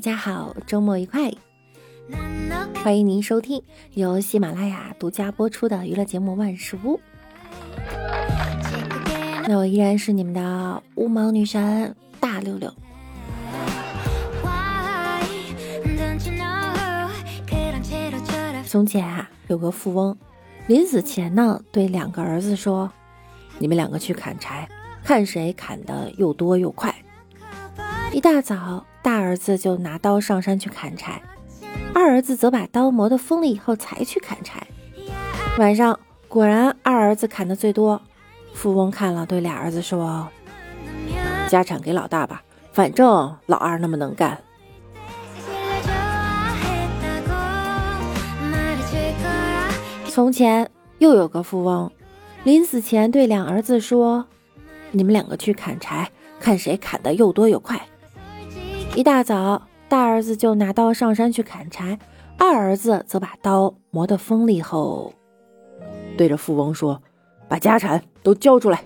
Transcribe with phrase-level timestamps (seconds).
[0.00, 1.30] 大家好，周末愉快！
[2.82, 3.62] 欢迎您收听
[3.92, 6.98] 由喜马拉雅独家播出的娱乐节目《万事屋》。
[9.46, 12.72] 那我依然是你们的乌毛女神大六六。
[18.66, 20.16] 从前啊，有个富翁，
[20.66, 22.90] 临死前呢，对两个儿子说
[23.60, 24.66] ：“你们两个去砍柴，
[25.04, 26.94] 看谁砍的又多又快。”
[28.14, 31.22] 一大早，大儿子就拿刀上山去砍柴，
[31.94, 34.66] 二儿子则把刀磨得锋利以后才去砍柴。
[35.58, 38.02] 晚上果然二儿子砍的最多。
[38.52, 40.28] 富翁看了，对俩儿子说
[41.48, 42.42] ：“家产给老大吧，
[42.72, 44.42] 反正老二那么能干。”
[50.08, 51.90] 从前又有个富翁，
[52.42, 54.26] 临死前对两儿子说
[54.90, 57.80] ：“你们两个去砍柴，看谁砍的又多又快。”
[58.96, 61.98] 一大早，大儿子就拿刀上山去砍柴，
[62.36, 65.14] 二儿子则把刀磨得锋利后，
[66.18, 67.00] 对着富翁说
[67.48, 68.84] ：“把家产都交出来。”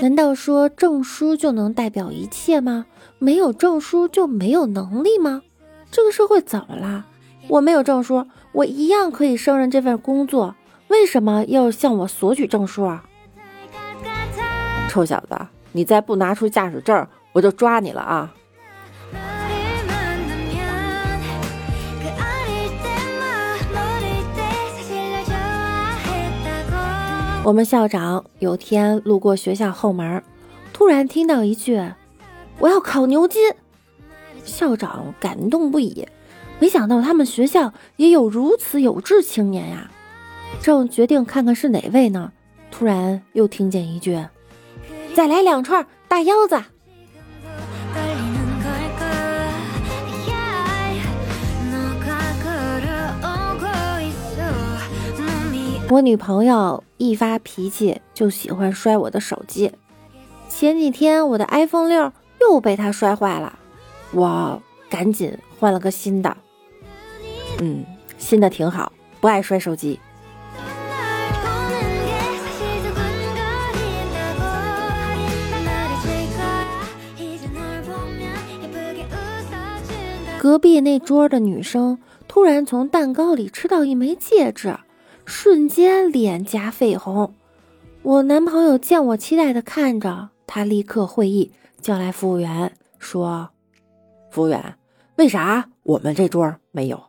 [0.00, 2.86] 难道说证书就能代表一切吗？
[3.18, 5.42] 没有证书就没有能力吗？
[5.90, 7.06] 这个社会怎么啦？
[7.48, 10.54] 我没有证书，我一样可以胜任这份工作。
[10.90, 13.04] 为什么要向我索取证书啊？
[14.88, 15.38] 臭小子，
[15.70, 18.34] 你再不拿出驾驶证，我就抓你了啊！
[27.44, 30.20] 我们校长有天路过学校后门，
[30.72, 31.80] 突然听到一句
[32.58, 33.54] ：“我要烤牛筋。”
[34.44, 36.08] 校长感动不已，
[36.58, 39.88] 没想到他们学校也有如此有志青年呀。
[40.62, 42.32] 正决定看看是哪位呢，
[42.70, 44.22] 突然又听见一句
[45.14, 46.62] ：“再来两串大腰子。”
[55.92, 59.72] 我女朋友一发脾气就喜欢摔我的手机，
[60.48, 63.58] 前几天我的 iPhone 六又被她摔坏了，
[64.12, 66.36] 我赶紧换了个新的。
[67.58, 67.84] 嗯，
[68.18, 69.98] 新的挺好，不爱摔手机。
[80.42, 84.74] 隔壁那桌的女生突然从蛋糕里吃到一枚戒指，
[85.26, 87.34] 瞬间脸颊绯红。
[88.00, 91.52] 我男朋友见我期待的看着他，立刻会意
[91.82, 93.50] 叫来服务员说
[94.32, 94.76] ：“服务员，
[95.16, 97.02] 为啥我们这桌没有？”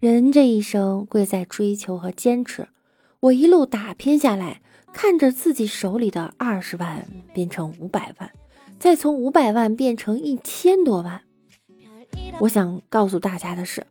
[0.00, 2.68] 人这一生贵在追求和坚持，
[3.20, 4.60] 我一路打拼下来。
[4.92, 8.30] 看着自己手里的二十万变成五百万，
[8.78, 11.22] 再从五百万变成一千多万，
[12.40, 13.86] 我想告诉大家的是，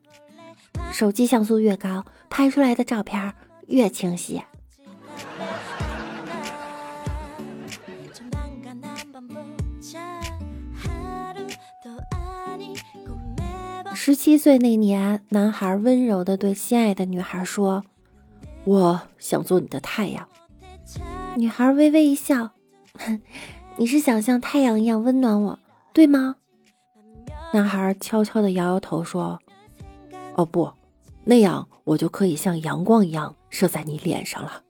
[0.91, 3.34] 手机像素越高，拍出来的照片
[3.67, 4.41] 越清晰。
[13.94, 17.83] 十七岁那年，男孩温柔的对心爱的女孩说
[18.66, 20.28] ：“我想做你的太阳。”
[21.38, 22.52] 女孩微微一笑，
[23.78, 25.59] 你是想像太阳一样温暖我，
[25.94, 26.36] 对吗？
[27.53, 29.40] 男孩悄悄地摇摇头说
[30.36, 30.72] ：“哦不，
[31.24, 34.62] 那样我就可以像阳光一样射在你脸上了。”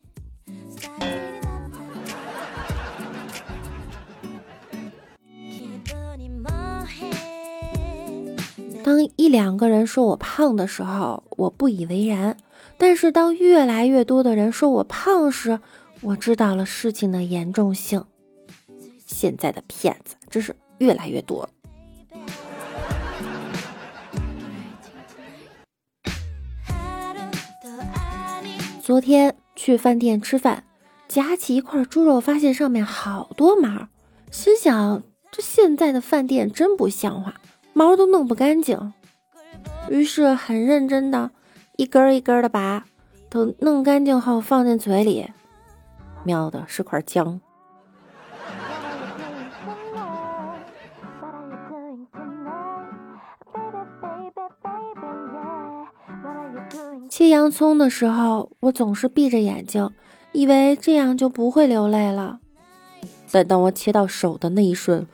[8.84, 12.34] 当一两个人说我胖的时候，我不以为然；
[12.78, 15.60] 但是当越来越多的人说我胖时，
[16.04, 18.04] 我知道了事情的严重性，
[19.06, 21.48] 现在的骗子真是越来越多。
[28.82, 30.64] 昨天去饭店吃饭，
[31.08, 33.88] 夹起一块猪肉，发现上面好多毛，
[34.32, 37.36] 心想这现在的饭店真不像话，
[37.74, 38.94] 毛都弄不干净。
[39.88, 41.30] 于是很认真的
[41.78, 42.86] 一根一根的拔，
[43.30, 45.30] 等弄干净后放进嘴里。
[46.24, 47.42] 喵的是块姜
[57.10, 59.92] 切洋葱的时候，我总是闭着眼睛，
[60.32, 62.40] 以为这样就不会流泪了。
[63.30, 65.06] 但当我切到手的那一瞬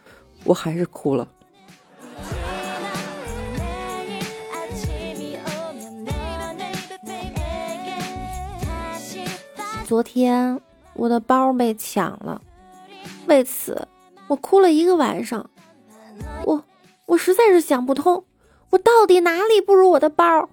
[0.44, 1.28] 我还是哭了。
[9.86, 10.60] 昨天
[10.98, 12.42] 我的包被抢了，
[13.28, 13.88] 为此
[14.28, 15.50] 我哭了一个晚上。
[16.44, 16.64] 我
[17.06, 18.26] 我实在是想不通，
[18.72, 20.50] 我到底哪里不如我的包？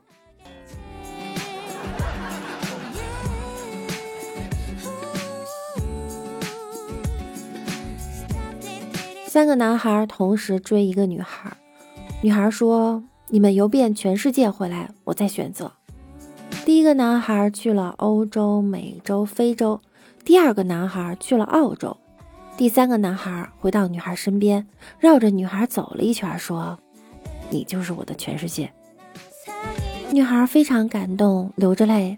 [9.27, 11.57] 三个男孩同时追一个女孩，
[12.23, 15.73] 女孩说：“你们游遍全世界回来，我再选择。”
[16.65, 19.81] 第一个男孩去了欧洲、美洲、非洲，
[20.25, 21.95] 第二个男孩去了澳洲，
[22.57, 24.67] 第三个男孩回到女孩身边，
[24.99, 26.79] 绕着女孩走了一圈，说
[27.51, 28.73] ：“你就是我的全世界。”
[30.11, 32.17] 女孩非常感动，流着泪，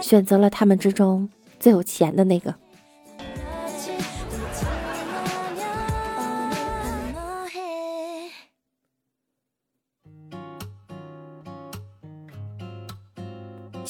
[0.00, 1.28] 选择了他们之中
[1.60, 2.54] 最有钱的那个。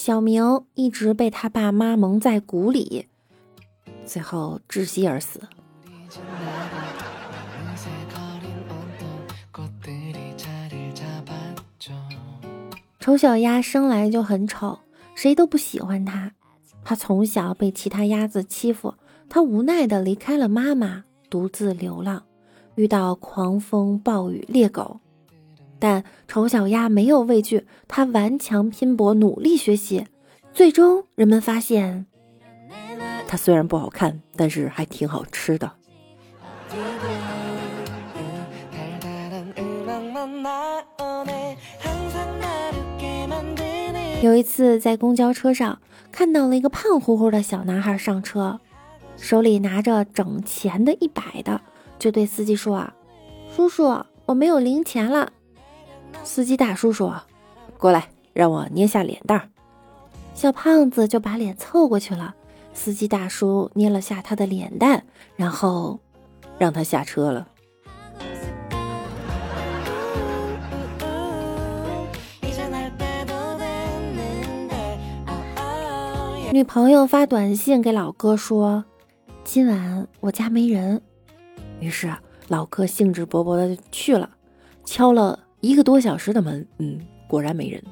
[0.05, 3.07] 小明一直被他爸妈蒙在鼓里，
[4.05, 5.41] 最后窒息而死。
[12.99, 14.77] 丑小鸭生来就很丑，
[15.15, 16.31] 谁都不喜欢它。
[16.83, 18.93] 它从小被其他鸭子欺负，
[19.27, 22.21] 它无奈的离开了妈妈，独自流浪，
[22.75, 24.99] 遇到狂风暴雨猎狗。
[25.85, 30.07] 但丑小鸭没有畏惧，它顽强拼搏，努力学习。
[30.51, 32.07] 最终，人们发现，
[33.27, 35.71] 它虽然不好看，但是还挺好吃的。
[44.23, 45.79] 有一次，在公交车上
[46.11, 48.59] 看到了一个胖乎乎的小男孩上车，
[49.17, 51.61] 手里拿着整钱的一百的，
[51.99, 52.95] 就对司机说：“啊，
[53.55, 55.31] 叔叔，我没有零钱了。”
[56.23, 57.21] 司机大叔说
[57.77, 59.49] ：“过来，让我捏下脸蛋儿。”
[60.33, 62.35] 小胖子就把脸凑过去了。
[62.73, 65.05] 司机大叔捏了下他的脸蛋，
[65.37, 65.99] 然后
[66.57, 67.47] 让他下车了。
[76.51, 78.83] 女朋友发短信给老哥说
[79.45, 81.01] ：“今晚我家没人。”
[81.79, 82.13] 于是
[82.49, 84.29] 老哥兴致勃勃的去了，
[84.83, 85.44] 敲了。
[85.65, 87.83] 一个多小时的门，嗯，果然没人。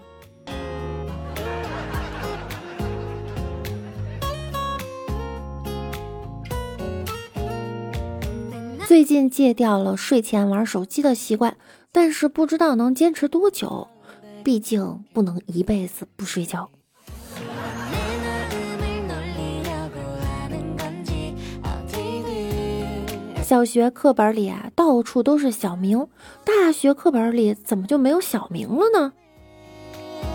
[8.85, 11.57] 最近戒掉了睡前玩手机的习惯，
[11.91, 13.87] 但是不知道能坚持多久，
[14.43, 16.69] 毕竟不能一辈子不睡觉。
[23.53, 26.07] 小学课本里啊，到处都是小明。
[26.43, 29.13] 大学课本里怎么就没有小明了呢？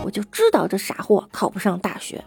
[0.05, 2.23] 我就知道这傻货考不上大学。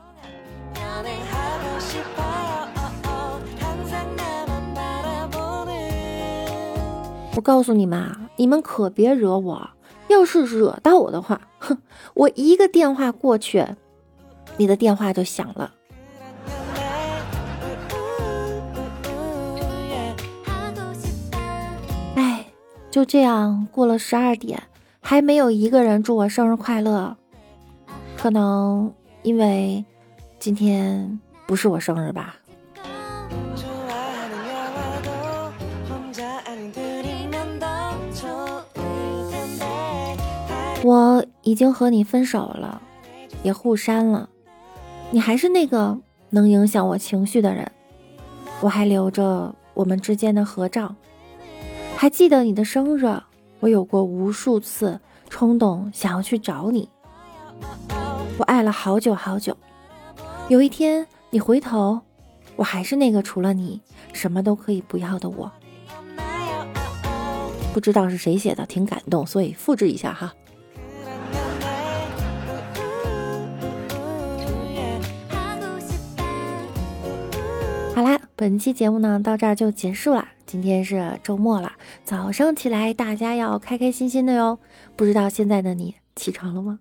[7.35, 9.71] 我告诉你们啊，你们可别惹我。
[10.09, 11.79] 要是惹到我的话，哼，
[12.13, 13.65] 我一个电话过去，
[14.59, 15.73] 你的电话就响了。
[22.93, 24.63] 就这样过了十二点，
[25.01, 27.17] 还没有一个人祝我生日快乐。
[28.19, 29.83] 可能因为
[30.39, 32.37] 今天不是我生日吧。
[40.85, 42.83] 我已经和你分手了，
[43.43, 44.29] 也互删了，
[45.11, 47.73] 你还是那个能影响我情绪的人。
[48.61, 50.95] 我还留着我们之间的合照。
[52.03, 53.07] 还记得你的生日，
[53.61, 54.99] 我有过无数次
[55.31, 56.91] 冲动想要去找你。
[58.37, 59.57] 我爱了好久好久，
[60.49, 62.01] 有一天你回头，
[62.57, 63.81] 我还是那个除了你
[64.13, 65.49] 什么都可以不要的我。
[67.73, 70.35] 不知道是谁写的，挺感动，所以复制一下哈。
[77.95, 80.27] 好啦，本期节目呢到这儿就结束了。
[80.53, 81.73] 今天是周末了，
[82.05, 84.59] 早上起来大家要开开心心的哟。
[84.97, 86.79] 不知道现在的你起床了吗？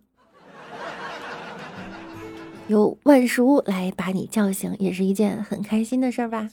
[2.67, 6.49] 有万事屋来把你叫醒，也是一件很开心的事儿吧。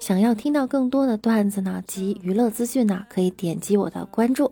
[0.00, 4.50] 想要听到更多的段子呢及娱乐资讯呢，可以点击我的关注。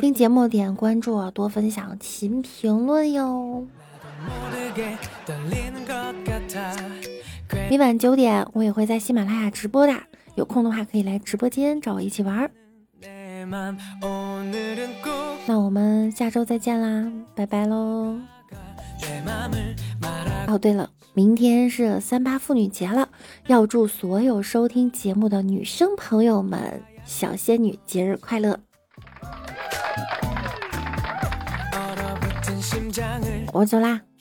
[0.00, 3.66] 听节目点关注，多分享，勤评论哟。
[7.68, 9.92] 每晚九点，我也会在喜马拉雅直播的，
[10.36, 12.50] 有空的话可以来直播间找我一起玩。
[15.46, 18.18] 那我们下周再见啦，拜拜喽！
[20.46, 23.08] 哦，对了，明天是三八妇女节了，
[23.46, 28.58] 要祝所有收听节目的女生朋友们，小仙女节日快乐！
[33.52, 34.00] 我走啦，